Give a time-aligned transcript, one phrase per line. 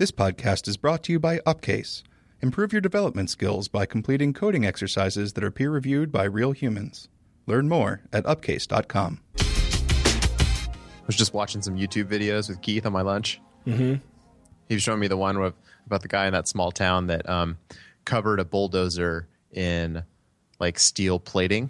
[0.00, 2.02] This podcast is brought to you by Upcase.
[2.40, 7.10] Improve your development skills by completing coding exercises that are peer reviewed by real humans.
[7.44, 9.20] Learn more at upcase.com.
[9.38, 13.42] I was just watching some YouTube videos with Keith on my lunch.
[13.66, 13.96] Mm-hmm.
[14.70, 15.52] He was showing me the one with,
[15.84, 17.58] about the guy in that small town that um,
[18.06, 20.02] covered a bulldozer in
[20.58, 21.68] like steel plating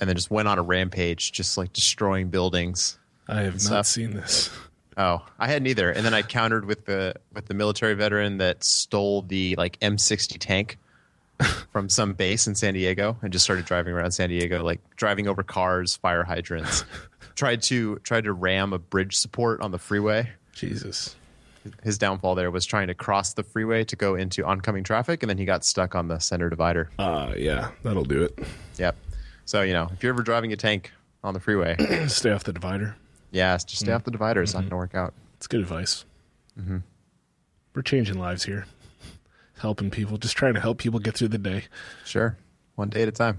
[0.00, 2.98] and then just went on a rampage, just like destroying buildings.
[3.28, 3.86] I have not stuff.
[3.86, 4.50] seen this.
[4.96, 5.90] Oh, I hadn't either.
[5.90, 10.36] And then I countered with the with the military veteran that stole the like M60
[10.38, 10.78] tank
[11.72, 15.28] from some base in San Diego and just started driving around San Diego, like driving
[15.28, 16.84] over cars, fire hydrants.
[17.34, 20.30] tried to tried to ram a bridge support on the freeway.
[20.52, 21.16] Jesus.
[21.82, 25.30] His downfall there was trying to cross the freeway to go into oncoming traffic, and
[25.30, 26.90] then he got stuck on the center divider.
[26.98, 28.36] Uh, yeah, that'll do it.
[28.78, 28.96] Yep.
[29.44, 30.90] So you know, if you're ever driving a tank
[31.22, 31.76] on the freeway,
[32.08, 32.96] Stay off the divider.
[33.32, 34.42] Yeah, just stay off the divider.
[34.42, 35.14] It's not going to work out.
[35.36, 36.04] It's good advice.
[36.60, 36.78] Mm-hmm.
[37.74, 38.66] We're changing lives here,
[39.58, 41.64] helping people, just trying to help people get through the day.
[42.04, 42.36] Sure,
[42.74, 43.38] one day at a time.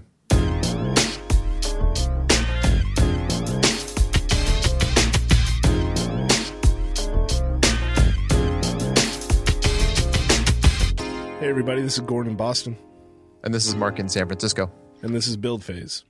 [11.40, 12.76] Hey, everybody, this is Gordon in Boston,
[13.42, 14.70] And this is Mark in San Francisco.
[15.02, 16.04] and this is Build Phase.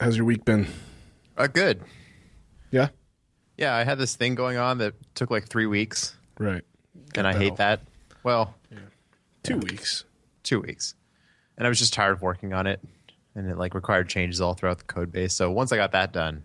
[0.00, 0.66] How's your week been?
[1.38, 1.80] Uh, good.
[2.70, 2.88] Yeah?
[3.56, 6.62] Yeah, I had this thing going on that took like three weeks, Right.
[7.14, 7.80] and I hate that.
[8.22, 8.54] Well,
[9.42, 10.04] Two weeks.
[10.42, 10.94] two weeks,
[11.56, 12.80] and I was just tired of working on it,
[13.34, 15.32] and it like required changes all throughout the code base.
[15.32, 16.42] So once I got that done,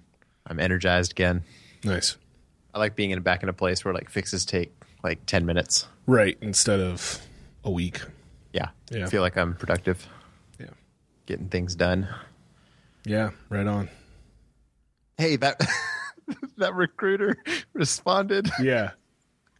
[0.48, 1.44] I'm energized again.
[1.84, 2.18] Nice.
[2.74, 4.72] I like being in back in a place where like fixes take
[5.04, 5.88] like ten minutes.
[6.06, 7.20] Right, instead of
[7.64, 8.02] a week.
[8.54, 9.06] Yeah, Yeah.
[9.06, 10.08] I feel like I'm productive,
[10.60, 10.68] Yeah.
[11.26, 12.08] getting things done.
[13.04, 13.90] Yeah, right on.
[15.18, 15.60] Hey, that
[16.58, 17.36] that recruiter
[17.74, 18.92] responded Yeah.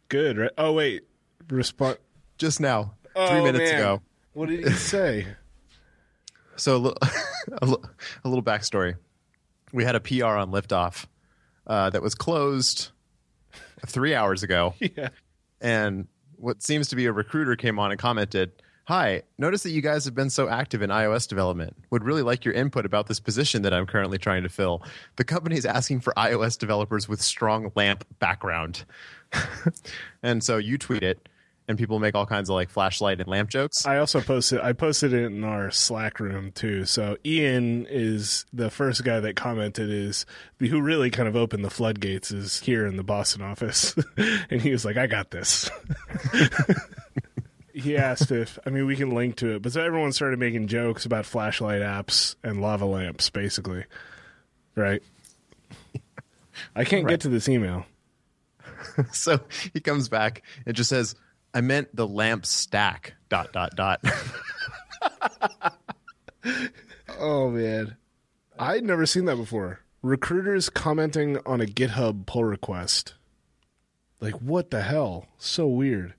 [0.08, 0.50] Good, right?
[0.58, 1.02] Oh, wait.
[1.48, 1.98] Respond.
[2.38, 3.78] just now, Oh, three minutes man.
[3.80, 4.02] ago.
[4.32, 5.26] What did he say?
[6.56, 6.98] So a little,
[7.62, 7.84] a little,
[8.24, 8.96] a little backstory.
[9.72, 11.06] We had a PR on liftoff
[11.66, 12.90] uh, that was closed
[13.86, 15.08] three hours ago, yeah.
[15.62, 18.52] and what seems to be a recruiter came on and commented,
[18.84, 21.76] "Hi, notice that you guys have been so active in iOS development.
[21.90, 24.82] Would really like your input about this position that I'm currently trying to fill.
[25.16, 28.84] The company is asking for iOS developers with strong LAMP background."
[30.22, 31.28] and so you tweet it,
[31.68, 33.86] and people make all kinds of like flashlight and lamp jokes.
[33.86, 36.84] I also posted I posted it in our Slack room too.
[36.84, 40.26] So Ian is the first guy that commented is
[40.58, 43.94] who really kind of opened the floodgates is here in the Boston office.
[44.50, 45.70] and he was like, I got this.
[47.74, 50.66] he asked if I mean we can link to it, but so everyone started making
[50.68, 53.84] jokes about flashlight apps and lava lamps, basically.
[54.74, 55.02] Right?
[56.76, 57.12] I can't Right.
[57.12, 57.86] get to this email.
[59.12, 59.40] So
[59.72, 61.14] he comes back and just says,
[61.54, 64.02] I meant the lamp stack, dot, dot, dot.
[67.20, 67.96] Oh man,
[68.58, 69.80] I'd never seen that before.
[70.02, 73.14] Recruiters commenting on a GitHub pull request.
[74.20, 75.26] Like what the hell?
[75.38, 76.14] So weird.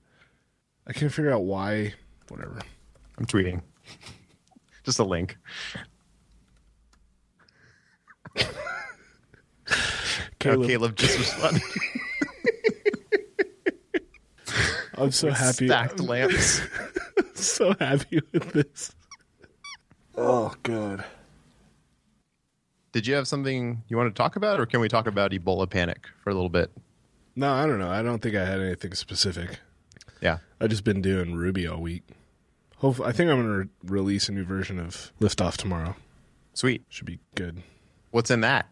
[0.86, 1.94] I can't figure out why.
[2.28, 2.60] Whatever.
[3.18, 3.62] I'm tweeting.
[4.84, 5.36] Just a link.
[8.36, 8.42] Oh,
[10.38, 11.62] Caleb, Caleb just responded.
[14.98, 15.66] I'm so happy.
[15.68, 16.60] Stacked lamps.
[17.34, 18.94] so happy with this.
[20.16, 21.02] Oh god.
[22.92, 25.68] Did you have something you want to talk about, or can we talk about Ebola
[25.68, 26.70] panic for a little bit?
[27.34, 27.90] No, I don't know.
[27.90, 29.58] I don't think I had anything specific.
[30.24, 30.38] Yeah.
[30.60, 32.02] I just been doing Ruby all week.
[32.78, 35.94] Hope I think I'm gonna re- release a new version of Liftoff tomorrow.
[36.54, 36.82] Sweet.
[36.88, 37.62] Should be good.
[38.10, 38.66] What's in that?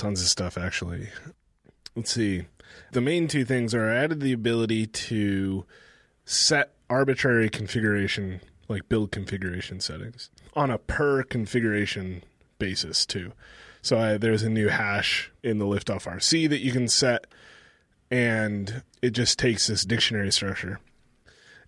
[0.00, 1.08] tons of stuff actually.
[1.94, 2.46] Let's see.
[2.92, 5.66] The main two things are I added the ability to
[6.24, 12.24] set arbitrary configuration, like build configuration settings, on a per configuration
[12.58, 13.32] basis too.
[13.82, 17.26] So I, there's a new hash in the liftoff RC that you can set,
[18.10, 20.80] and it just takes this dictionary structure.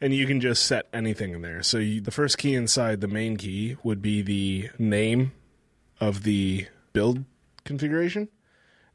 [0.00, 1.62] And you can just set anything in there.
[1.62, 5.32] So you, the first key inside the main key would be the name
[6.00, 7.24] of the build
[7.64, 8.28] configuration.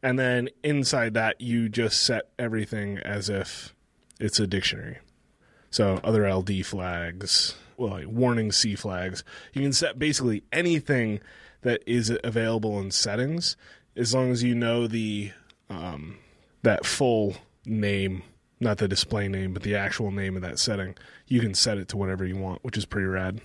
[0.03, 3.73] And then inside that, you just set everything as if
[4.19, 4.99] it's a dictionary.
[5.71, 9.23] So other LD flags, well, like warning C flags.
[9.53, 11.21] You can set basically anything
[11.61, 13.55] that is available in settings
[13.95, 15.31] as long as you know the
[15.69, 16.17] um,
[16.63, 17.35] that full
[17.67, 18.23] name,
[18.59, 20.95] not the display name, but the actual name of that setting.
[21.27, 23.41] You can set it to whatever you want, which is pretty rad.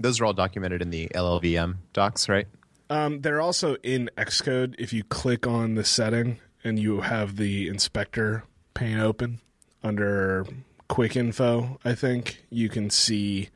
[0.00, 2.46] Those are all documented in the LLVM docs, right?
[2.90, 4.74] Um, they're also in Xcode.
[4.78, 8.44] If you click on the setting and you have the inspector
[8.74, 9.40] pane open,
[9.82, 10.46] under
[10.88, 13.50] quick info, I think you can see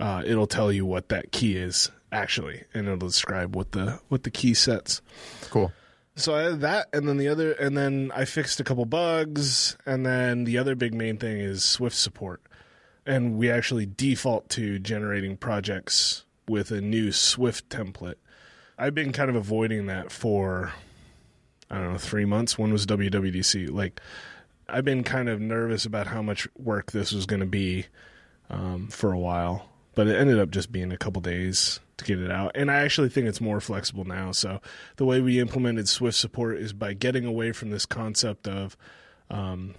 [0.00, 4.24] uh, it'll tell you what that key is actually, and it'll describe what the what
[4.24, 5.00] the key sets.
[5.50, 5.72] Cool.
[6.14, 9.76] So I had that, and then the other, and then I fixed a couple bugs,
[9.86, 12.42] and then the other big main thing is Swift support,
[13.06, 18.16] and we actually default to generating projects with a new Swift template.
[18.76, 20.72] I've been kind of avoiding that for
[21.70, 22.58] I don't know three months.
[22.58, 23.70] One was WWDC.
[23.70, 24.00] Like
[24.68, 27.86] I've been kind of nervous about how much work this was going to be
[28.50, 32.18] um, for a while, but it ended up just being a couple days to get
[32.18, 32.52] it out.
[32.54, 34.32] And I actually think it's more flexible now.
[34.32, 34.60] So
[34.96, 38.76] the way we implemented Swift support is by getting away from this concept of
[39.30, 39.74] um,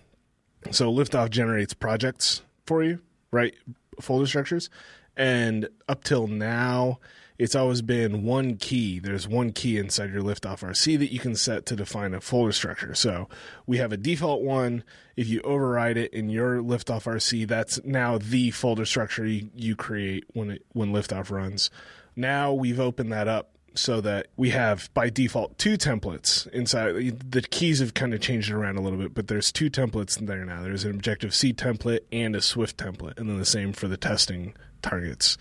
[0.72, 3.00] so Liftoff generates projects for you,
[3.32, 3.54] right?
[4.00, 4.70] Folder structures.
[5.16, 7.00] And up till now,
[7.38, 9.00] it's always been one key.
[9.00, 12.52] There's one key inside your liftoff RC that you can set to define a folder
[12.52, 12.94] structure.
[12.94, 13.28] So
[13.66, 14.84] we have a default one.
[15.16, 19.76] If you override it in your liftoff RC, that's now the folder structure you, you
[19.76, 21.70] create when it when liftoff runs.
[22.16, 26.94] Now we've opened that up so that we have by default two templates inside
[27.32, 30.46] the keys have kind of changed around a little bit but there's two templates there
[30.46, 33.88] now there's an objective c template and a swift template and then the same for
[33.88, 34.54] the testing
[34.84, 35.40] targets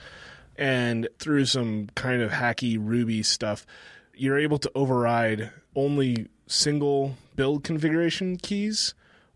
[0.56, 3.66] and through some kind of hacky ruby stuff
[4.14, 8.94] you're able to override only single build configuration keys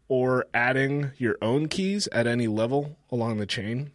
[0.08, 3.90] or adding your own keys at any level along the chain.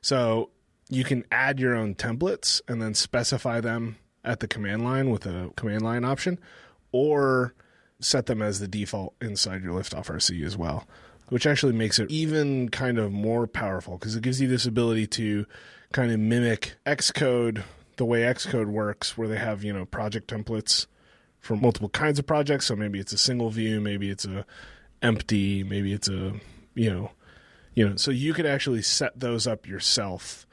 [0.00, 0.50] So
[0.88, 5.26] you can add your own templates and then specify them at the command line with
[5.26, 6.38] a command line option,
[6.92, 7.54] or
[8.00, 10.86] set them as the default inside your liftoff RC as well,
[11.28, 15.06] which actually makes it even kind of more powerful because it gives you this ability
[15.06, 15.46] to
[15.92, 17.62] kind of mimic Xcode
[17.96, 20.86] the way Xcode works, where they have you know project templates
[21.40, 22.66] for multiple kinds of projects.
[22.66, 24.44] So maybe it's a single view, maybe it's a
[25.02, 26.34] empty, maybe it's a
[26.74, 27.10] you know
[27.74, 30.46] you know so you could actually set those up yourself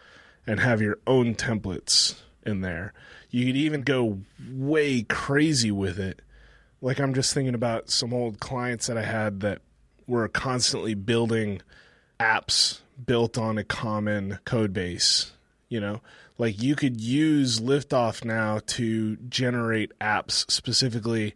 [0.47, 2.93] and have your own templates in there.
[3.29, 4.19] You could even go
[4.49, 6.21] way crazy with it.
[6.81, 9.61] Like I'm just thinking about some old clients that I had that
[10.11, 11.61] were constantly building
[12.19, 15.31] apps built on a common code base,
[15.69, 16.01] you know?
[16.37, 21.33] Like you could use Liftoff now to generate apps specifically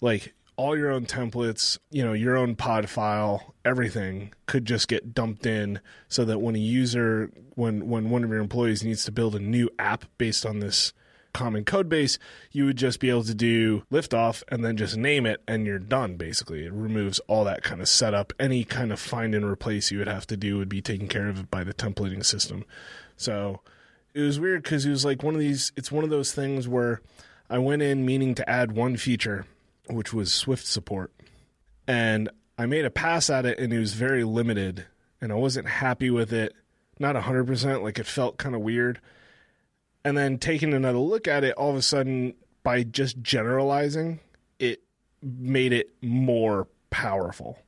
[0.00, 5.14] like all your own templates, you know, your own pod file, everything could just get
[5.14, 9.12] dumped in so that when a user when when one of your employees needs to
[9.12, 10.92] build a new app based on this
[11.34, 12.18] common code base,
[12.50, 15.78] you would just be able to do liftoff and then just name it and you're
[15.78, 16.64] done basically.
[16.64, 18.32] It removes all that kind of setup.
[18.40, 21.28] Any kind of find and replace you would have to do would be taken care
[21.28, 22.64] of by the templating system.
[23.16, 23.60] So
[24.14, 26.66] it was weird because it was like one of these it's one of those things
[26.66, 27.02] where
[27.50, 29.44] I went in meaning to add one feature
[29.90, 31.12] which was Swift support.
[31.86, 34.86] And I made a pass at it and it was very limited
[35.20, 36.54] and I wasn't happy with it.
[36.98, 39.00] Not 100%, like it felt kind of weird.
[40.04, 44.20] And then taking another look at it, all of a sudden, by just generalizing,
[44.58, 44.82] it
[45.22, 47.58] made it more powerful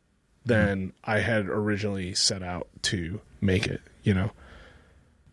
[0.44, 0.90] than hmm.
[1.04, 4.30] I had originally set out to make it, you know?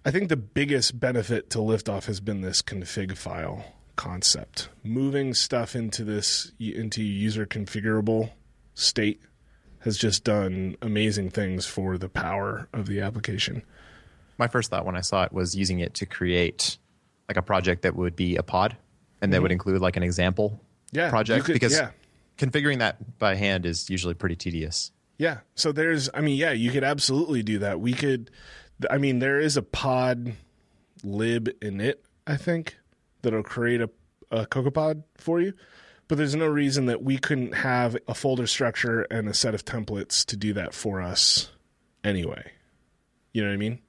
[0.05, 3.63] I think the biggest benefit to Liftoff has been this config file
[3.95, 4.69] concept.
[4.83, 8.31] Moving stuff into this into user configurable
[8.73, 9.21] state
[9.79, 13.63] has just done amazing things for the power of the application.
[14.37, 16.78] My first thought when I saw it was using it to create
[17.33, 18.78] like a project that would be a pod
[19.21, 19.44] and that mm-hmm.
[19.44, 20.61] would include like an example
[20.92, 21.90] Yeah, project could- because yeah.
[22.37, 24.92] configuring that by hand is usually pretty tedious.
[25.18, 25.40] Yeah.
[25.56, 27.80] So there's, I mean, yeah, you could absolutely do that.
[27.80, 28.30] We could,
[28.90, 30.33] I mean, there is a pod
[31.04, 31.95] lib init,
[32.28, 32.78] I think,
[33.21, 33.90] that'll create a,
[34.31, 35.54] a CocoaPod for you.
[36.07, 39.66] But there's no reason that we couldn't have a folder structure and a set of
[39.66, 41.49] templates to do that for us
[42.04, 42.52] anyway.
[43.31, 43.80] You know what I mean?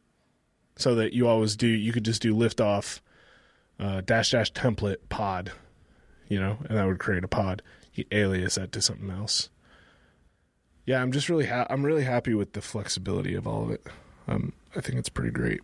[0.77, 3.03] So that you always do, you could just do lift off
[3.85, 5.53] uh, dash dash template pod,
[6.29, 7.61] you know, and that would create a pod.
[7.93, 9.51] You alias that to something else.
[10.87, 13.87] Yeah, I'm just really ha- I'm really happy with the flexibility of all of it.
[14.27, 15.61] Um, I think it's pretty great.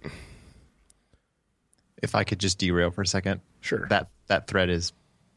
[2.02, 3.86] If I could just derail for a second, Sure.
[3.90, 4.92] that that thread is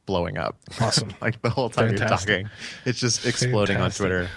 [0.05, 0.57] blowing up.
[0.79, 1.13] Awesome.
[1.21, 2.29] like the whole time Fantastic.
[2.29, 2.51] you're talking,
[2.85, 4.03] it's just exploding Fantastic.
[4.03, 4.29] on Twitter.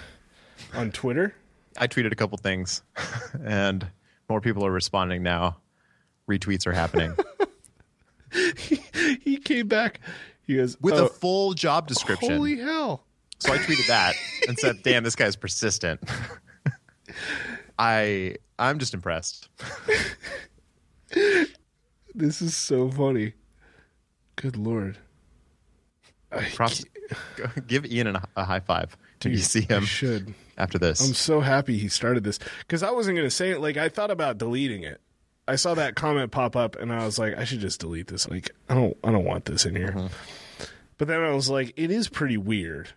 [0.75, 1.35] On Twitter?
[1.79, 2.83] I tweeted a couple things,
[3.45, 3.87] and
[4.29, 5.59] more people are responding now.
[6.29, 7.15] Retweets are happening
[8.33, 10.01] he came back.
[10.43, 12.33] He goes with "Oh, a full job description.
[12.33, 13.05] Holy hell!
[13.39, 14.15] So I tweeted that
[14.49, 16.01] and said, "Damn, this guy's persistent."
[17.79, 19.49] I I'm just impressed.
[22.15, 23.35] This is so funny.
[24.37, 24.97] Good lord!
[26.55, 26.83] Props.
[27.67, 29.85] Give Ian a, a high five when you see him.
[29.85, 31.07] should after this.
[31.07, 33.61] I'm so happy he started this because I wasn't going to say it.
[33.61, 35.01] Like I thought about deleting it.
[35.49, 38.29] I saw that comment pop up and I was like, I should just delete this.
[38.29, 39.93] Like I don't, I don't want this in here.
[39.93, 40.07] Mm-hmm.
[40.99, 42.89] But then I was like, it is pretty weird,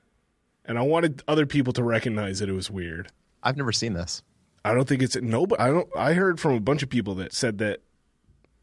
[0.65, 3.11] and I wanted other people to recognize that it was weird.
[3.43, 4.23] I've never seen this.
[4.63, 5.87] I don't think it's no, but I don't.
[5.97, 7.81] I heard from a bunch of people that said that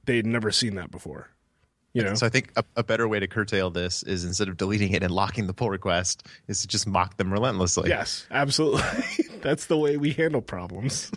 [0.06, 1.28] they had never seen that before.
[1.92, 4.58] You know, So I think a, a better way to curtail this is instead of
[4.58, 7.88] deleting it and locking the pull request, is to just mock them relentlessly.
[7.88, 8.82] yes, absolutely.
[9.42, 11.10] That's the way we handle problems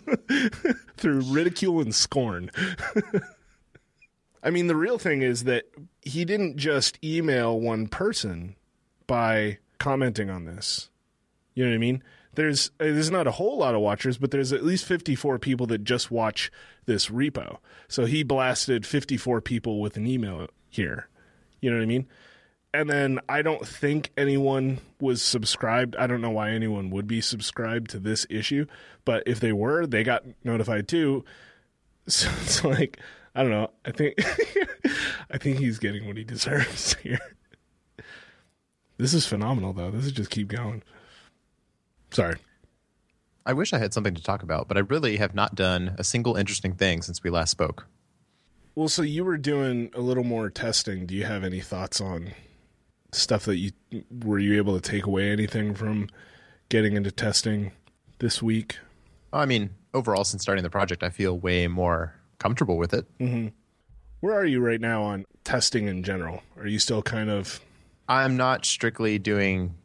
[0.96, 2.50] through ridicule and scorn.
[4.42, 5.64] I mean, the real thing is that
[6.02, 8.56] he didn't just email one person
[9.06, 10.88] by commenting on this.
[11.54, 12.02] You know what I mean?
[12.34, 15.84] There's there's not a whole lot of watchers, but there's at least 54 people that
[15.84, 16.50] just watch
[16.86, 17.58] this repo.
[17.88, 21.08] So he blasted 54 people with an email here.
[21.60, 22.06] You know what I mean?
[22.72, 25.96] And then I don't think anyone was subscribed.
[25.96, 28.66] I don't know why anyone would be subscribed to this issue,
[29.04, 31.24] but if they were, they got notified too.
[32.06, 32.98] So it's like
[33.34, 33.70] I don't know.
[33.84, 34.14] I think
[35.30, 37.20] I think he's getting what he deserves here.
[38.96, 39.90] This is phenomenal though.
[39.90, 40.82] This is just keep going.
[42.10, 42.36] Sorry.
[43.46, 46.04] I wish I had something to talk about, but I really have not done a
[46.04, 47.86] single interesting thing since we last spoke.
[48.74, 51.06] Well, so you were doing a little more testing.
[51.06, 52.32] Do you have any thoughts on
[53.12, 53.72] stuff that you
[54.24, 56.08] were you able to take away anything from
[56.68, 57.72] getting into testing
[58.18, 58.78] this week?
[59.32, 63.06] I mean, overall, since starting the project, I feel way more comfortable with it.
[63.18, 63.48] Mm-hmm.
[64.20, 66.42] Where are you right now on testing in general?
[66.58, 67.60] Are you still kind of
[68.08, 69.76] I'm not strictly doing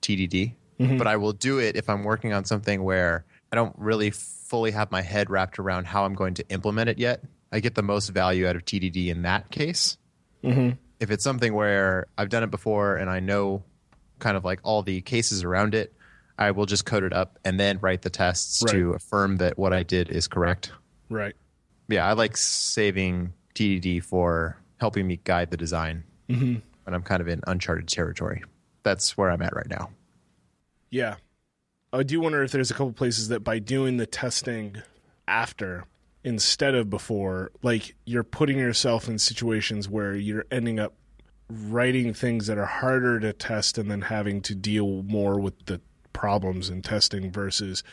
[0.00, 0.96] TDD, mm-hmm.
[0.96, 4.70] but I will do it if I'm working on something where I don't really fully
[4.70, 7.22] have my head wrapped around how I'm going to implement it yet.
[7.52, 9.98] I get the most value out of TDD in that case.
[10.42, 10.70] Mm-hmm.
[11.00, 13.62] If it's something where I've done it before and I know
[14.18, 15.92] kind of like all the cases around it,
[16.38, 19.72] I will just code it up and then write the tests to affirm that what
[19.72, 20.72] I did is correct.
[21.08, 21.34] right?
[21.88, 26.56] Yeah, I like saving TDD for helping me guide the design mm-hmm.
[26.84, 28.42] when I'm kind of in uncharted territory.
[28.82, 29.90] That's where I'm at right now.
[30.90, 31.16] Yeah.
[31.92, 34.82] I do wonder if there's a couple places that by doing the testing
[35.26, 35.84] after
[36.26, 40.92] instead of before, like you're putting yourself in situations where you're ending up
[41.48, 45.80] writing things that are harder to test and then having to deal more with the
[46.12, 47.84] problems in testing versus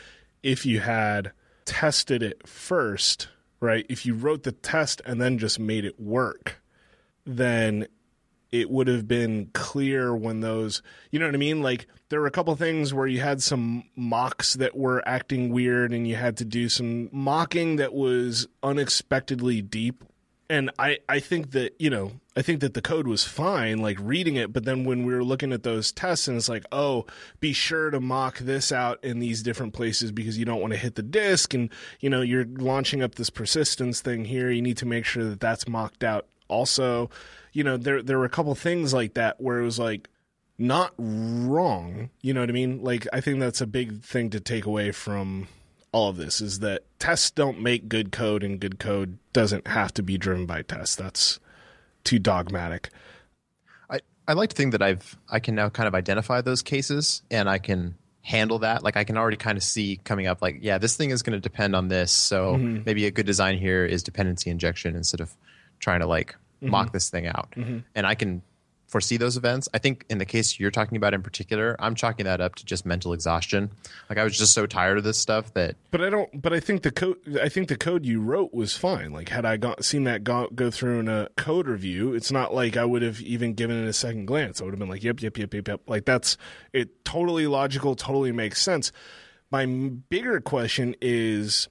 [0.42, 1.30] if you had
[1.64, 3.28] tested it first,
[3.60, 3.86] right?
[3.88, 6.60] If you wrote the test and then just made it work,
[7.24, 7.86] then
[8.54, 10.80] it would have been clear when those
[11.10, 11.60] you know what i mean?
[11.60, 15.92] Like there were a couple things where you had some mocks that were acting weird
[15.92, 20.04] and you had to do some mocking that was unexpectedly deep.
[20.48, 23.98] And i i think that you know i think that the code was fine like
[24.00, 24.52] reading it.
[24.52, 27.06] But then when we were looking at those tests and it's like oh
[27.40, 30.78] be sure to mock this out in these different places because you don't want to
[30.78, 34.48] hit the disk and you know you're launching up this persistence thing here.
[34.52, 37.10] You need to make sure that that's mocked out also
[37.52, 40.08] you know there there were a couple things like that where it was like
[40.56, 44.38] not wrong you know what i mean like i think that's a big thing to
[44.38, 45.48] take away from
[45.92, 49.92] all of this is that tests don't make good code and good code doesn't have
[49.92, 51.40] to be driven by tests that's
[52.04, 52.90] too dogmatic
[53.90, 57.22] I, I like to think that I've I can now kind of identify those cases
[57.30, 58.82] and I can handle that.
[58.82, 61.34] Like I can already kind of see coming up like, yeah, this thing is going
[61.34, 62.10] to depend on this.
[62.10, 62.82] So mm-hmm.
[62.84, 65.36] maybe a good design here is dependency injection instead of
[65.78, 66.34] trying to like
[66.64, 66.70] Mm-hmm.
[66.70, 67.52] mock this thing out.
[67.56, 67.78] Mm-hmm.
[67.94, 68.42] And I can
[68.86, 69.68] foresee those events.
[69.74, 72.64] I think in the case you're talking about in particular, I'm chalking that up to
[72.64, 73.72] just mental exhaustion.
[74.08, 76.60] Like I was just so tired of this stuff that but i don't but i
[76.60, 79.84] think the code i think the code you wrote was fine like had i got
[79.84, 83.20] seen that go, go through in a code review it's not like i would have
[83.20, 85.66] even given it a second glance i would have been like yep yep yep yep
[85.66, 86.36] yep like that's
[86.72, 88.92] it totally logical totally makes sense
[89.50, 91.68] my bigger question is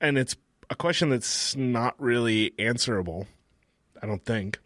[0.00, 0.36] and it's
[0.70, 3.26] a question that's not really answerable
[4.02, 4.58] i don't think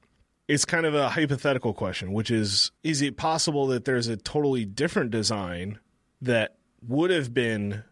[0.49, 4.64] it's kind of a hypothetical question which is is it possible that there's a totally
[4.64, 5.78] different design
[6.20, 6.56] that
[6.87, 7.84] would have been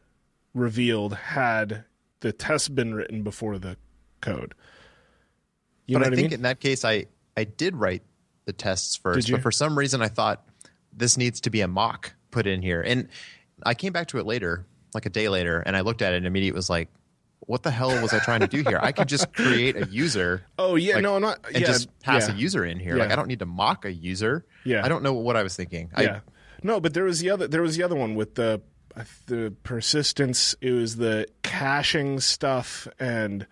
[0.55, 1.85] revealed had
[2.21, 3.77] the test been written before the
[4.21, 4.55] code.
[5.87, 6.35] You but I I think mean?
[6.35, 8.03] in that case, I I did write
[8.45, 10.45] the tests first, but for some reason, I thought
[10.93, 13.09] this needs to be a mock put in here, and
[13.65, 16.19] I came back to it later, like a day later, and I looked at it
[16.19, 16.89] and immediately was like,
[17.49, 18.79] "What the hell was I trying to do here?
[18.81, 21.41] I could just create a user oh yeah, like, no, I'm not.
[21.47, 22.97] and yeah, just pass yeah, a user in here.
[22.97, 24.45] Like I don't need to mock a user.
[24.65, 24.85] Yeah.
[24.85, 25.91] I don't know what I was thinking.
[25.99, 26.21] Yeah,
[26.63, 27.49] no, but there was the other.
[27.49, 28.61] There was the other one with the
[29.27, 30.55] the persistence.
[30.61, 33.47] It was the caching stuff, and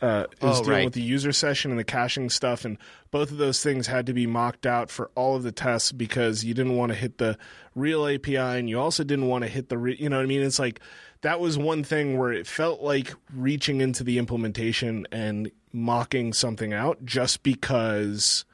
[0.00, 0.84] uh, it was Oh, dealing right.
[0.84, 2.76] with the user session and the caching stuff, and
[3.10, 6.44] both of those things had to be mocked out for all of the tests because
[6.44, 7.36] you didn't want to hit the
[7.74, 10.26] real API, and you also didn't want to hit the, re- you know what I
[10.26, 10.42] mean?
[10.42, 10.80] It's like
[11.22, 16.72] that was one thing where it felt like reaching into the implementation and mocking something
[16.72, 18.44] out just because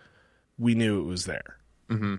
[0.58, 1.58] we knew it was there.
[1.90, 2.16] Mm-hmm.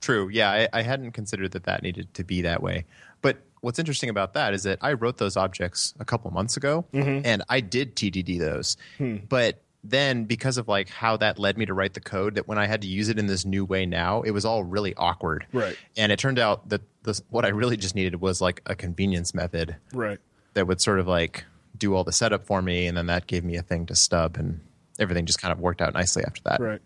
[0.00, 0.28] True.
[0.28, 2.86] Yeah, I, I hadn't considered that that needed to be that way.
[3.20, 6.84] But what's interesting about that is that I wrote those objects a couple months ago,
[6.92, 7.24] mm-hmm.
[7.24, 8.76] and I did TDD those.
[8.98, 9.18] Hmm.
[9.28, 12.58] But then, because of like how that led me to write the code, that when
[12.58, 15.46] I had to use it in this new way now, it was all really awkward.
[15.52, 15.76] Right.
[15.96, 19.34] And it turned out that this, what I really just needed was like a convenience
[19.34, 20.18] method Right.
[20.54, 21.44] that would sort of like
[21.76, 24.36] do all the setup for me, and then that gave me a thing to stub,
[24.36, 24.60] and
[25.00, 26.60] everything just kind of worked out nicely after that.
[26.60, 26.80] Right.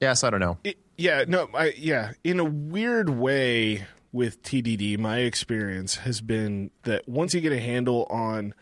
[0.00, 0.58] Yeah, so I don't know.
[0.64, 6.70] It, yeah, no, I yeah, in a weird way with TDD, my experience has been
[6.82, 8.52] that once you get a handle on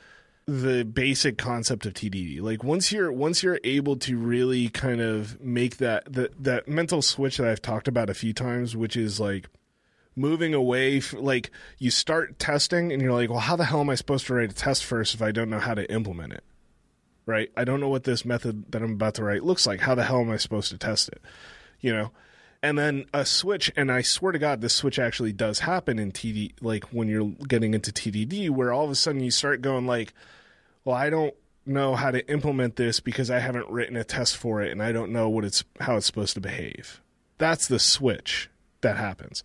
[0.46, 5.40] the basic concept of TDD, like once you're once you're able to really kind of
[5.40, 9.18] make that that that mental switch that I've talked about a few times, which is
[9.18, 9.48] like
[10.16, 13.90] moving away f- like you start testing and you're like, well, how the hell am
[13.90, 16.44] I supposed to write a test first if I don't know how to implement it?
[17.26, 17.50] Right?
[17.56, 19.80] I don't know what this method that I'm about to write looks like.
[19.80, 21.22] How the hell am I supposed to test it?
[21.80, 22.10] You know?
[22.64, 26.12] And then a switch, and I swear to God, this switch actually does happen in
[26.12, 29.86] TD, like when you're getting into TDD, where all of a sudden you start going
[29.86, 30.14] like,
[30.82, 31.34] well, I don't
[31.66, 34.92] know how to implement this because I haven't written a test for it, and I
[34.92, 37.02] don't know what it's how it's supposed to behave.
[37.36, 38.48] That's the switch
[38.80, 39.44] that happens.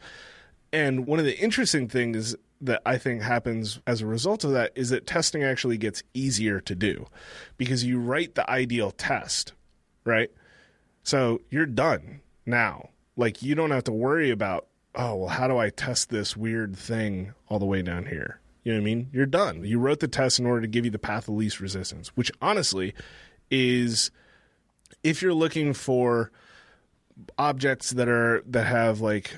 [0.71, 4.71] And one of the interesting things that I think happens as a result of that
[4.75, 7.07] is that testing actually gets easier to do
[7.57, 9.51] because you write the ideal test,
[10.05, 10.31] right?
[11.03, 12.91] So you're done now.
[13.19, 16.77] Like you don't have to worry about, oh, well, how do I test this weird
[16.77, 18.39] thing all the way down here?
[18.63, 19.09] You know what I mean?
[19.11, 19.65] You're done.
[19.65, 22.31] You wrote the test in order to give you the path of least resistance, which
[22.41, 22.93] honestly
[23.51, 24.09] is
[25.03, 26.31] if you're looking for
[27.37, 29.35] objects that are that have like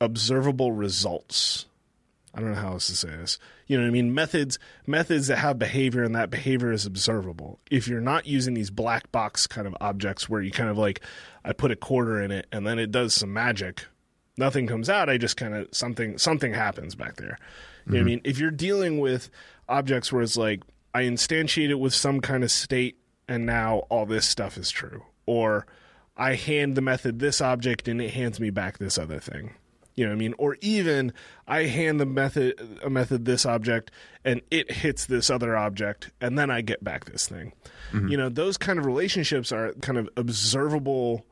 [0.00, 1.66] observable results.
[2.32, 3.38] I don't know how else to say this.
[3.66, 4.14] You know what I mean?
[4.14, 7.58] Methods methods that have behavior and that behavior is observable.
[7.70, 11.02] If you're not using these black box kind of objects where you kind of like
[11.44, 13.86] I put a quarter in it and then it does some magic,
[14.36, 17.38] nothing comes out, I just kind of something something happens back there.
[17.86, 18.06] You know what I mm-hmm.
[18.06, 18.20] mean?
[18.24, 19.30] If you're dealing with
[19.68, 20.62] objects where it's like
[20.94, 22.98] I instantiate it with some kind of state
[23.28, 25.66] and now all this stuff is true or
[26.16, 29.54] I hand the method this object and it hands me back this other thing.
[29.94, 30.34] You know what I mean?
[30.38, 31.12] Or even
[31.46, 33.90] I hand the method a method this object
[34.24, 37.52] and it hits this other object and then I get back this thing.
[37.92, 38.08] Mm-hmm.
[38.08, 41.24] You know, those kind of relationships are kind of observable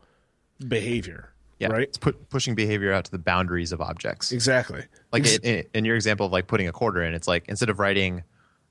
[0.67, 1.33] behavior.
[1.59, 1.89] Yeah, Right?
[1.89, 4.31] It's put, pushing behavior out to the boundaries of objects.
[4.31, 4.85] Exactly.
[5.13, 7.81] like Ex- in, your example of like putting a quarter in, it's like instead of
[7.81, 8.23] writing,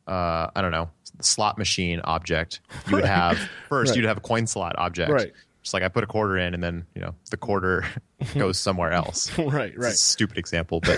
[0.07, 3.37] uh, I don't know, slot machine object, you would have
[3.69, 3.97] first Right.
[3.97, 5.11] you'd have a coin slot object.
[5.11, 5.33] Right.
[5.63, 7.83] Just like I put a quarter in, and then you know the quarter
[8.37, 9.37] goes somewhere else.
[9.37, 9.93] right, right.
[9.93, 10.97] stupid example, but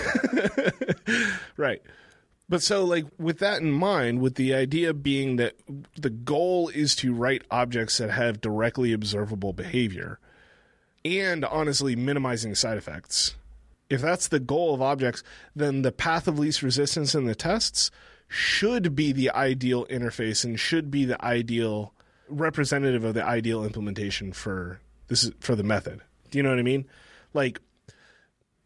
[1.56, 1.82] Right.
[2.48, 5.54] But so, like, with that in mind, with the idea being that
[5.96, 10.18] the goal is to write objects that have directly observable behavior
[11.04, 13.34] and honestly minimizing side effects,
[13.88, 15.22] if that's the goal of objects,
[15.54, 17.90] then the path of least resistance in the tests
[18.28, 21.92] should be the ideal interface and should be the ideal
[22.28, 26.00] representative of the ideal implementation for this is for the method.
[26.30, 26.86] Do you know what I mean?
[27.34, 27.60] Like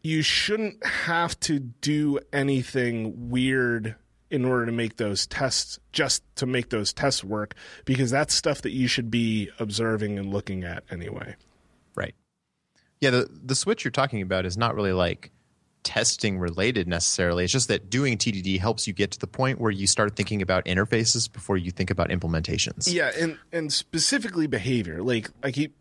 [0.03, 3.95] you shouldn't have to do anything weird
[4.29, 8.61] in order to make those tests just to make those tests work because that's stuff
[8.61, 11.35] that you should be observing and looking at anyway.
[13.01, 15.31] Yeah, the the switch you're talking about is not really like
[15.83, 17.43] testing related necessarily.
[17.43, 20.41] It's just that doing TDD helps you get to the point where you start thinking
[20.41, 22.91] about interfaces before you think about implementations.
[22.91, 25.01] Yeah, and and specifically behavior.
[25.01, 25.75] Like I keep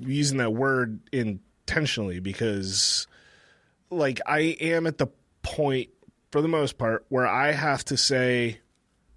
[0.00, 3.06] using that word intentionally because
[3.90, 5.08] like I am at the
[5.42, 5.90] point
[6.30, 8.60] for the most part where I have to say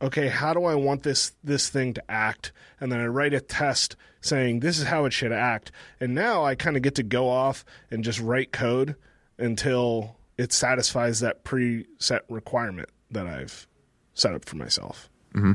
[0.01, 2.51] okay, how do I want this this thing to act?
[2.79, 5.71] And then I write a test saying this is how it should act.
[5.99, 8.95] And now I kind of get to go off and just write code
[9.37, 13.67] until it satisfies that preset requirement that I've
[14.13, 15.09] set up for myself.
[15.33, 15.53] Mm-hmm.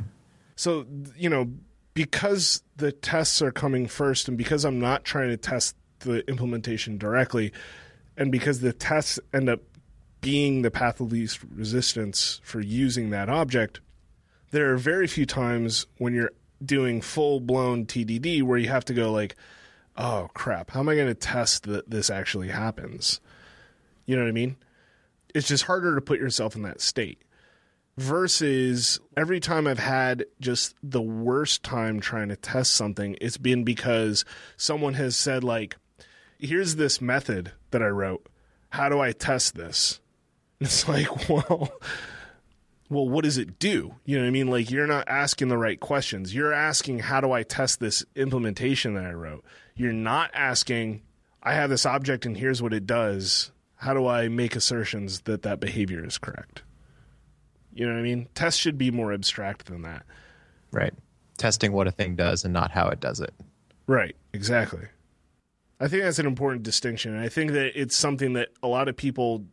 [0.56, 1.50] So, you know,
[1.94, 6.98] because the tests are coming first and because I'm not trying to test the implementation
[6.98, 7.52] directly
[8.16, 9.60] and because the tests end up
[10.20, 13.80] being the path of least resistance for using that object,
[14.50, 16.32] there are very few times when you're
[16.64, 19.36] doing full blown TDD where you have to go like,
[19.96, 23.20] oh crap, how am I going to test that this actually happens?
[24.06, 24.56] You know what I mean?
[25.34, 27.22] It's just harder to put yourself in that state.
[27.98, 33.64] versus every time I've had just the worst time trying to test something, it's been
[33.64, 34.24] because
[34.56, 35.76] someone has said, like,
[36.38, 38.28] here's this method that I wrote.
[38.70, 40.00] How do I test this?
[40.58, 41.70] It's like, well,
[42.88, 43.94] well, what does it do?
[44.04, 44.48] You know what I mean?
[44.48, 46.34] Like, you're not asking the right questions.
[46.34, 49.44] You're asking, how do I test this implementation that I wrote?
[49.74, 51.02] You're not asking,
[51.42, 53.50] I have this object and here's what it does.
[53.76, 56.62] How do I make assertions that that behavior is correct?
[57.74, 58.28] You know what I mean?
[58.34, 60.04] Tests should be more abstract than that.
[60.70, 60.94] Right.
[61.36, 63.34] Testing what a thing does and not how it does it.
[63.86, 64.86] Right, exactly.
[65.78, 67.14] I think that's an important distinction.
[67.14, 69.44] And I think that it's something that a lot of people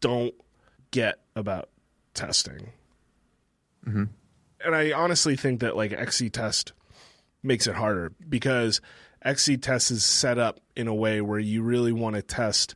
[0.00, 0.34] don't
[0.90, 1.70] get about
[2.16, 2.72] testing.
[3.86, 4.04] Mm-hmm.
[4.64, 6.72] And I honestly think that like XCTest
[7.42, 8.80] makes it harder because
[9.24, 12.74] XCTest is set up in a way where you really want to test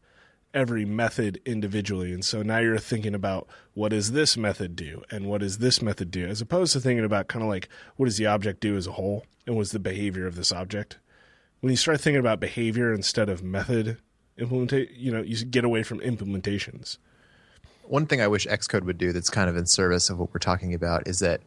[0.52, 2.12] every method individually.
[2.12, 5.80] And so now you're thinking about what does this method do and what does this
[5.80, 8.76] method do, as opposed to thinking about kind of like what does the object do
[8.76, 10.98] as a whole and what's the behavior of this object.
[11.60, 13.98] When you start thinking about behavior instead of method
[14.38, 16.98] implementation, you know, you get away from implementations.
[17.84, 20.38] One thing I wish Xcode would do that's kind of in service of what we're
[20.38, 21.40] talking about is that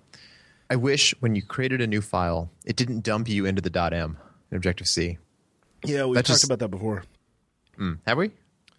[0.69, 4.17] I wish when you created a new file, it didn't dump you into the .m
[4.51, 5.17] in Objective C.
[5.85, 7.03] Yeah, we That talked just- about that before.
[7.79, 8.31] Mm, have we?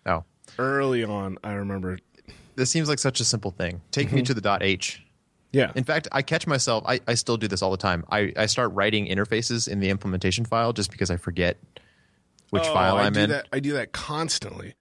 [0.06, 0.24] Oh,
[0.58, 1.98] Early on, I remember.
[2.54, 3.80] this seems like such a simple thing.
[3.90, 5.02] Take me to the .h.
[5.52, 5.72] Yeah.
[5.74, 6.84] In fact, I catch myself.
[6.86, 8.04] I, I still do this all the time.
[8.10, 11.56] I, I start writing interfaces in the implementation file just because I forget
[12.50, 13.30] which Oh, file I I'm do in.
[13.30, 14.74] That, I do that constantly.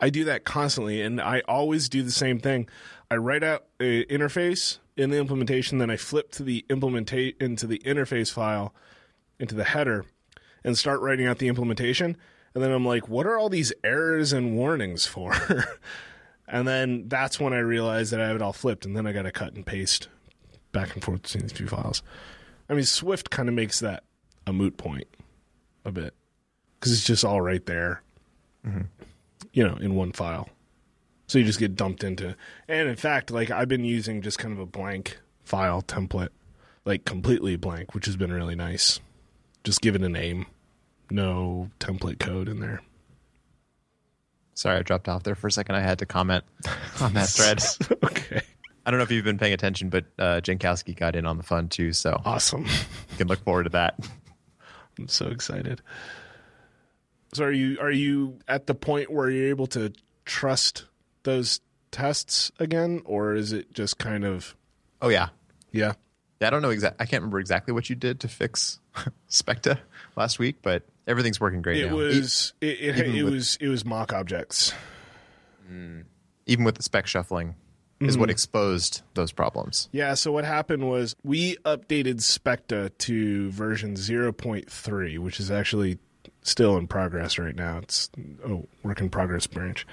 [0.00, 2.68] I do that constantly, and I always do the same thing.
[3.10, 7.66] I write out an interface in the implementation, then I flip to the implementate into
[7.66, 8.74] the interface file,
[9.38, 10.04] into the header,
[10.64, 12.16] and start writing out the implementation.
[12.54, 15.34] And then I'm like, what are all these errors and warnings for?
[16.48, 19.12] and then that's when I realize that I have it all flipped, and then I
[19.12, 20.08] got to cut and paste
[20.72, 22.02] back and forth between these two files.
[22.68, 24.04] I mean, Swift kind of makes that
[24.46, 25.08] a moot point
[25.84, 26.14] a bit
[26.78, 28.02] because it's just all right there,
[28.66, 28.82] mm-hmm.
[29.52, 30.48] You know, in one file.
[31.26, 32.34] So you just get dumped into.
[32.68, 36.30] And in fact, like I've been using just kind of a blank file template,
[36.84, 39.00] like completely blank, which has been really nice.
[39.62, 40.46] Just give it a name,
[41.10, 42.82] no template code in there.
[44.54, 45.76] Sorry, I dropped off there for a second.
[45.76, 46.44] I had to comment
[47.00, 47.62] on that thread.
[48.04, 48.42] okay,
[48.84, 51.42] I don't know if you've been paying attention, but uh, Jankowski got in on the
[51.42, 52.66] fun too, so awesome.
[52.66, 53.98] you can look forward to that.
[54.98, 55.80] I'm so excited.
[57.34, 59.92] So are you are you at the point where you're able to
[60.24, 60.86] trust
[61.22, 64.56] those tests again, or is it just kind of
[65.02, 65.28] Oh yeah,
[65.72, 65.92] yeah?
[66.40, 66.96] Yeah, I don't know exact.
[67.00, 68.80] I can't remember exactly what you did to fix
[69.28, 69.78] Specta
[70.16, 71.92] last week, but everything's working great It now.
[71.94, 74.72] E- was it, it, it with- was it was mock objects.
[76.46, 77.54] even with the spec shuffling,
[78.00, 78.20] is Mm-hmm.
[78.20, 79.88] what exposed those problems.
[79.92, 85.98] Yeah, so what happened was we updated Specta to version 0.3, which is actually
[86.42, 87.78] still in progress right now.
[87.78, 88.10] It's
[88.44, 89.86] a work in progress branch.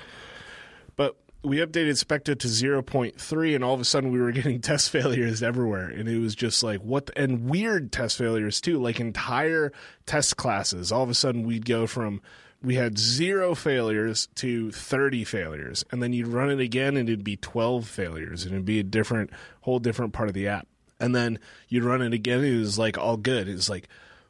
[0.95, 4.89] But we updated Specta to 0.3 and all of a sudden we were getting test
[4.89, 8.99] failures everywhere and it was just like what the, and weird test failures too, like
[8.99, 9.71] entire
[10.05, 10.91] test classes.
[10.91, 12.21] All of a sudden we'd go from
[12.63, 17.23] we had zero failures to 30 failures and then you'd run it again and it'd
[17.23, 19.29] be 12 failures and it'd be a different
[19.61, 20.67] whole different part of the app
[20.99, 21.37] and then
[21.69, 23.87] you'd run it again and it was like all good it was like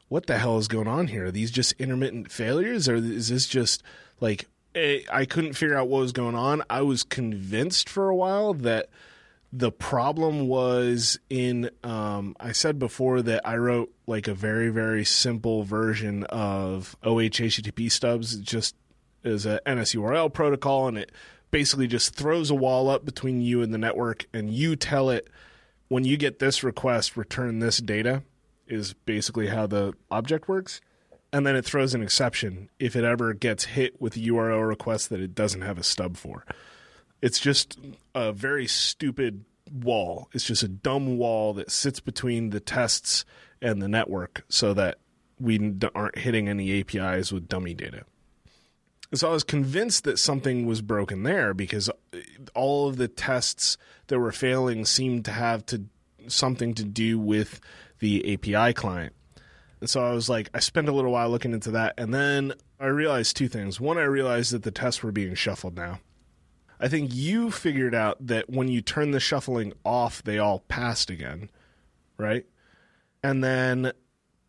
[0.08, 1.26] what the hell is going on here?
[1.26, 3.82] Are these just intermittent failures or is this just
[4.20, 6.62] like i couldn't figure out what was going on.
[6.70, 8.88] I was convinced for a while that
[9.52, 15.06] the problem was in um, i said before that i wrote like a very very
[15.06, 18.74] simple version of oh http stubs It just
[19.24, 21.12] as a NSURLProtocol and it
[21.50, 25.28] basically just throws a wall up between you and the network and you tell it
[25.88, 28.22] when you get this request return this data
[28.68, 30.80] is basically how the object works
[31.32, 35.10] and then it throws an exception if it ever gets hit with a url request
[35.10, 36.44] that it doesn't have a stub for
[37.20, 37.78] it's just
[38.14, 40.28] a very stupid wall.
[40.32, 43.24] It's just a dumb wall that sits between the tests
[43.60, 44.98] and the network so that
[45.40, 48.04] we aren't hitting any APIs with dummy data.
[49.14, 52.18] So I was convinced that something was broken there because uh,
[52.54, 53.78] all of the tests
[54.08, 55.84] that were failing seemed to have to
[56.26, 57.58] something to do with
[58.00, 59.14] the API client.
[59.80, 62.52] And so I was like, I spent a little while looking into that, and then
[62.80, 63.80] I realized two things.
[63.80, 66.00] One, I realized that the tests were being shuffled now.
[66.80, 71.10] I think you figured out that when you turn the shuffling off, they all passed
[71.10, 71.50] again,
[72.16, 72.46] right?
[73.22, 73.92] And then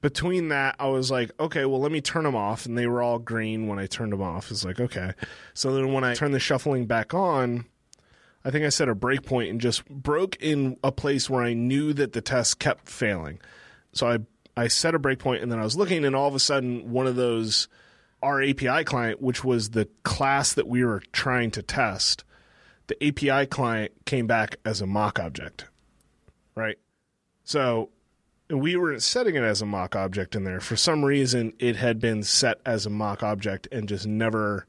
[0.01, 2.65] between that, I was like, okay, well, let me turn them off.
[2.65, 4.51] And they were all green when I turned them off.
[4.51, 5.13] It's like, okay.
[5.53, 7.65] So then when I turned the shuffling back on,
[8.43, 11.93] I think I set a breakpoint and just broke in a place where I knew
[11.93, 13.39] that the test kept failing.
[13.93, 14.19] So I
[14.55, 17.07] I set a breakpoint and then I was looking and all of a sudden one
[17.07, 17.67] of those
[18.21, 22.25] our API client, which was the class that we were trying to test,
[22.87, 25.65] the API client came back as a mock object.
[26.55, 26.77] Right?
[27.45, 27.89] So
[28.49, 30.59] we were setting it as a mock object in there.
[30.59, 34.65] For some reason it had been set as a mock object and just never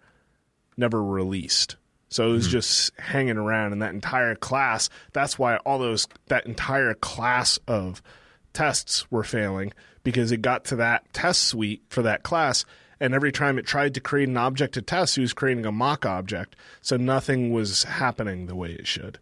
[0.77, 1.77] never released.
[2.11, 2.53] So it was mm-hmm.
[2.53, 4.91] just hanging around in that entire class.
[5.13, 8.03] That's why all those that entire class of
[8.53, 12.65] tests were failing because it got to that test suite for that class
[13.01, 15.73] and every time it tried to create an object to test, it was creating a
[15.73, 16.55] mock object.
[16.83, 19.19] So nothing was happening the way it should.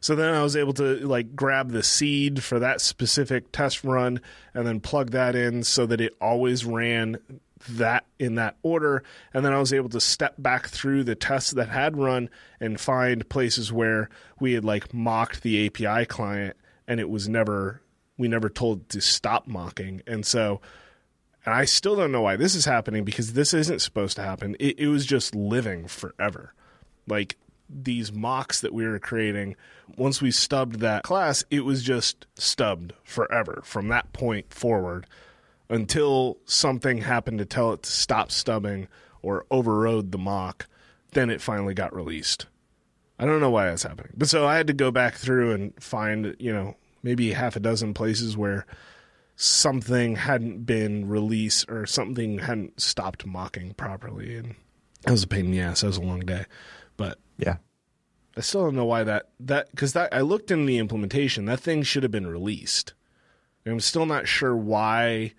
[0.00, 4.20] So then I was able to like grab the seed for that specific test run
[4.52, 7.16] and then plug that in so that it always ran
[7.70, 9.02] that in that order.
[9.32, 12.28] And then I was able to step back through the tests that had run
[12.60, 14.08] and find places where
[14.40, 17.82] we had like mocked the API client and it was never,
[18.18, 20.02] we never told to stop mocking.
[20.06, 20.60] And so,
[21.44, 24.56] and I still don't know why this is happening because this isn't supposed to happen.
[24.58, 26.52] It, it was just living forever.
[27.06, 27.36] Like
[27.68, 29.56] these mocks that we were creating,
[29.96, 35.06] once we stubbed that class, it was just stubbed forever from that point forward
[35.68, 38.88] until something happened to tell it to stop stubbing
[39.22, 40.68] or overrode the mock.
[41.12, 42.46] Then it finally got released.
[43.18, 44.12] I don't know why that's happening.
[44.16, 47.60] But so I had to go back through and find, you know, maybe half a
[47.60, 48.66] dozen places where
[49.36, 54.36] something hadn't been released or something hadn't stopped mocking properly.
[54.36, 54.54] And
[55.02, 55.80] that was a pain in the ass.
[55.80, 56.44] That was a long day.
[56.96, 57.56] But yeah.
[58.36, 61.60] I still don't know why that that because that I looked in the implementation that
[61.60, 62.92] thing should have been released.
[63.64, 65.32] I'm still not sure why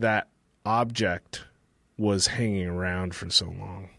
[0.00, 0.28] that
[0.64, 1.44] object
[1.96, 3.90] was hanging around for so long.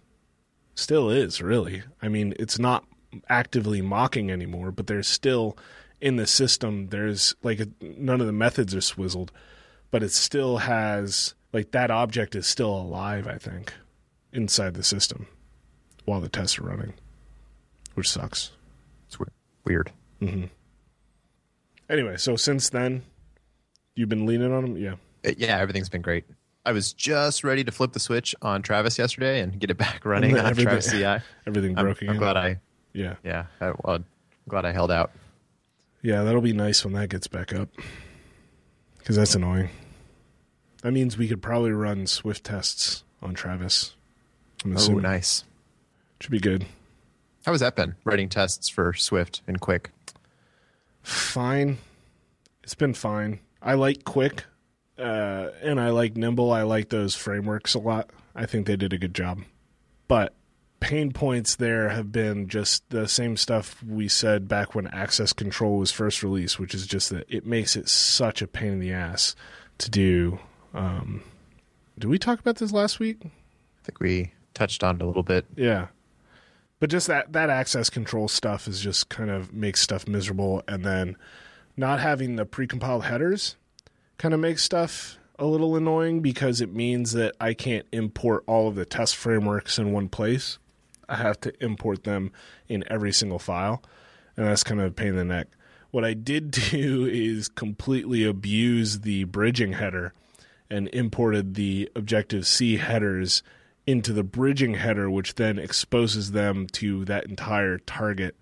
[0.76, 1.84] Still is, really.
[2.02, 2.86] I mean, it's not
[3.28, 5.58] actively mocking anymore, but there's still
[6.00, 9.32] in the system, there's like none of the methods are swizzled,
[9.92, 13.74] but it still has, like, that object is still alive, I think,
[14.32, 15.28] inside the system
[16.06, 16.94] while the tests are running,
[17.96, 18.52] which sucks.
[19.08, 19.18] It's
[19.66, 19.92] weird.
[20.22, 20.46] Mm-hmm.
[21.90, 23.04] Anyway, so since then,
[23.96, 24.78] you've been leaning on them?
[24.78, 24.96] Yeah.
[25.24, 26.26] Yeah, everything's been great.
[26.66, 30.06] I was just ready to flip the switch on Travis yesterday and get it back
[30.06, 31.04] running on Travis CI.
[31.48, 32.60] Everything broke I'm, I'm glad I.
[32.94, 33.16] Yeah.
[33.24, 33.46] Yeah.
[33.62, 34.06] I, well, I'm
[34.48, 35.12] glad I held out.
[36.02, 37.70] Yeah, that'll be nice when that gets back up.
[38.98, 39.70] Because that's annoying.
[40.82, 43.96] That means we could probably run Swift tests on Travis.
[44.66, 45.44] oh, nice.
[46.22, 46.66] Should be good.
[47.46, 49.92] How has that been, writing tests for Swift and Quick.
[51.02, 51.80] Fine.
[52.64, 53.40] It's been fine.
[53.62, 54.46] I like Quick
[55.00, 56.52] uh, and I like Nimble.
[56.52, 58.10] I like those frameworks a lot.
[58.36, 59.40] I think they did a good job.
[60.08, 60.34] But
[60.80, 65.78] pain points there have been just the same stuff we said back when access control
[65.78, 68.92] was first released, which is just that it makes it such a pain in the
[68.92, 69.36] ass
[69.80, 70.40] to do.
[70.74, 71.24] Um,
[71.98, 73.18] did we talk about this last week?
[73.24, 73.30] I
[73.84, 75.46] think we touched on it a little bit.
[75.56, 75.88] Yeah.
[76.80, 80.86] But just that that access control stuff is just kind of makes stuff miserable and
[80.86, 81.18] then
[81.76, 83.56] not having the precompiled headers
[84.20, 88.68] kind of makes stuff a little annoying because it means that I can't import all
[88.68, 90.60] of the test frameworks in one place.
[91.08, 92.32] I have to import them
[92.68, 93.82] in every single file,
[94.38, 95.48] and that's kind of a pain in the neck.
[95.92, 100.14] What I did do is completely abuse the bridging header
[100.70, 103.42] and imported the Objective C headers
[103.88, 108.36] into the bridging header, which then exposes them to that entire target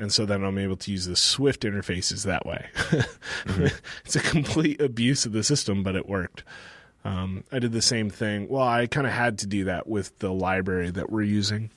[0.00, 2.66] and so then I'm able to use the Swift interfaces that way.
[2.74, 3.66] mm-hmm.
[4.04, 6.42] It's a complete abuse of the system, but it worked.
[7.04, 8.48] Um, I did the same thing.
[8.48, 11.70] Well, I kind of had to do that with the library that we're using.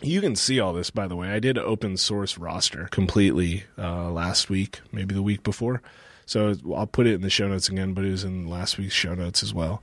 [0.00, 1.28] You can see all this, by the way.
[1.28, 5.82] I did open source roster completely uh, last week, maybe the week before.
[6.24, 8.94] So I'll put it in the show notes again, but it was in last week's
[8.94, 9.82] show notes as well.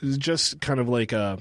[0.00, 1.38] It's just kind of like a.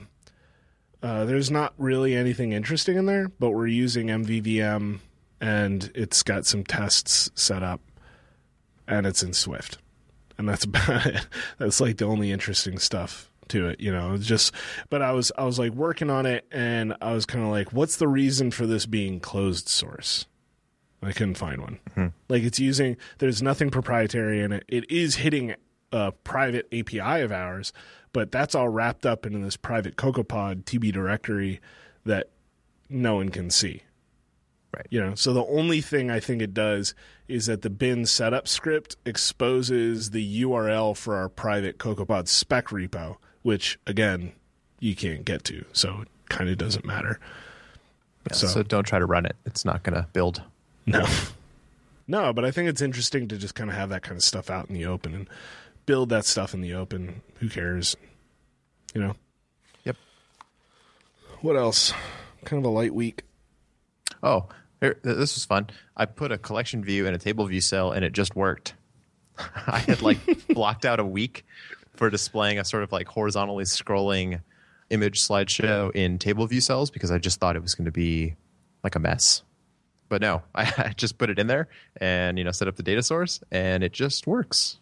[1.03, 5.01] Uh, there's not really anything interesting in there, but we're using MVVM
[5.45, 7.79] and it's got some tests set up
[8.87, 9.77] and it's in Swift.
[10.39, 11.27] And that's about it.
[11.59, 14.15] That's like the only interesting stuff to it, you know.
[14.15, 14.53] It's just
[14.89, 17.71] but I was I was like working on it and I was kind of like
[17.71, 20.25] what's the reason for this being closed source?
[21.03, 21.79] I couldn't find one.
[21.91, 22.07] Mm-hmm.
[22.27, 24.65] Like it's using there's nothing proprietary in it.
[24.67, 25.53] It is hitting
[25.91, 27.71] a private API of ours,
[28.13, 31.61] but that's all wrapped up into this private CocoaPod TB directory
[32.03, 32.31] that
[32.89, 33.83] no one can see.
[34.75, 34.87] Right.
[34.89, 36.93] You know, so the only thing I think it does
[37.29, 43.15] is that the bin setup script exposes the URL for our private CocoaPod spec repo,
[43.41, 44.33] which again
[44.81, 47.19] you can't get to, so it kind of doesn't matter.
[48.33, 49.35] So, So, don't try to run it.
[49.45, 50.41] It's not going to build.
[50.85, 51.05] no,
[52.07, 54.49] no, but I think it's interesting to just kind of have that kind of stuff
[54.49, 55.29] out in the open and
[55.85, 57.21] build that stuff in the open.
[57.35, 57.95] Who cares?
[58.93, 59.15] You know.
[59.85, 59.95] Yep.
[61.41, 61.93] What else?
[62.43, 63.21] Kind of a light week.
[64.23, 64.47] Oh,
[64.81, 65.67] here, this was fun.
[65.95, 68.73] I put a collection view in a table view cell and it just worked.
[69.67, 71.45] I had like blocked out a week
[71.95, 74.41] for displaying a sort of like horizontally scrolling
[74.89, 78.35] image slideshow in table view cells because I just thought it was going to be
[78.83, 79.43] like a mess.
[80.09, 82.83] But no, I, I just put it in there and you know set up the
[82.83, 84.77] data source and it just works.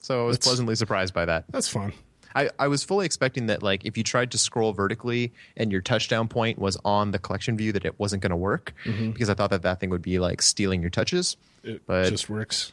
[0.00, 1.44] So I was That's- pleasantly surprised by that.
[1.50, 1.92] That's fun.
[2.34, 5.80] I, I was fully expecting that like if you tried to scroll vertically and your
[5.80, 9.10] touchdown point was on the collection view that it wasn't going to work mm-hmm.
[9.12, 11.36] because I thought that that thing would be like stealing your touches.
[11.62, 12.72] It But- just works.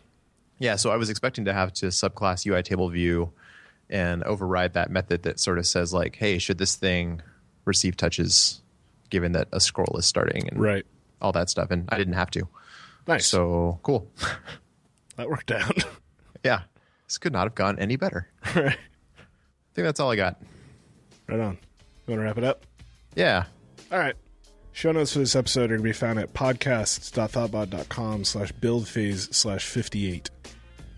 [0.59, 3.31] Yeah, so I was expecting to have to subclass UITableView
[3.89, 7.21] and override that method that sort of says like, hey, should this thing
[7.65, 8.61] receive touches
[9.09, 10.85] given that a scroll is starting and Right.
[11.19, 12.47] all that stuff, and I didn't have to.
[13.07, 13.25] Nice.
[13.25, 14.07] So cool.
[15.15, 15.83] that worked out.
[16.43, 16.61] yeah,
[17.07, 18.27] this could not have gone any better.
[18.55, 18.77] Right.
[19.73, 20.41] Think that's all I got.
[21.27, 21.57] Right on.
[22.07, 22.65] You want to wrap it up?
[23.15, 23.45] Yeah,
[23.91, 24.15] All right.
[24.73, 29.27] Show notes for this episode are going to be found at podcasts.thoughtbot.com slash build phase
[29.35, 30.29] slash 58.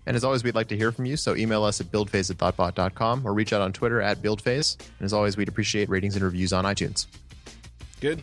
[0.06, 2.38] And as always, we'd like to hear from you, so email us at buildphase at
[2.38, 4.78] thoughtbot.com or reach out on Twitter at buildphase.
[5.00, 7.08] And as always, we'd appreciate ratings and reviews on iTunes.
[8.00, 8.22] Good.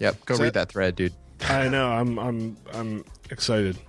[0.00, 1.14] Yep, go Is read that- that thread, dude.
[1.48, 1.88] I know.
[1.90, 3.78] I'm I'm I'm excited.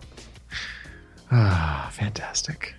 [1.34, 2.76] Ah, fantastic.